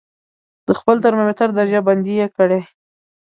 [0.67, 2.61] د خپل ترمامتر درجه بندي یې کړئ.